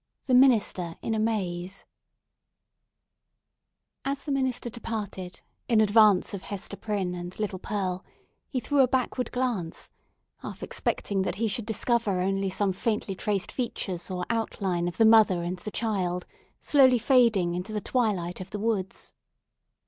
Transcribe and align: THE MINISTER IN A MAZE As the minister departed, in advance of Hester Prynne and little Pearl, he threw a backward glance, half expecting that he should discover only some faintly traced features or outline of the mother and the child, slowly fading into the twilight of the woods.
THE 0.25 0.33
MINISTER 0.33 0.95
IN 1.03 1.13
A 1.13 1.19
MAZE 1.19 1.85
As 4.03 4.23
the 4.23 4.31
minister 4.31 4.67
departed, 4.67 5.41
in 5.67 5.79
advance 5.79 6.33
of 6.33 6.41
Hester 6.41 6.75
Prynne 6.75 7.13
and 7.13 7.37
little 7.39 7.59
Pearl, 7.59 8.03
he 8.49 8.59
threw 8.59 8.79
a 8.79 8.87
backward 8.87 9.31
glance, 9.31 9.91
half 10.37 10.63
expecting 10.63 11.21
that 11.21 11.35
he 11.35 11.47
should 11.47 11.67
discover 11.67 12.19
only 12.19 12.49
some 12.49 12.73
faintly 12.73 13.13
traced 13.13 13.51
features 13.51 14.09
or 14.09 14.25
outline 14.31 14.87
of 14.87 14.97
the 14.97 15.05
mother 15.05 15.43
and 15.43 15.59
the 15.59 15.69
child, 15.69 16.25
slowly 16.59 16.97
fading 16.97 17.53
into 17.53 17.71
the 17.71 17.79
twilight 17.79 18.41
of 18.41 18.49
the 18.49 18.57
woods. 18.57 19.13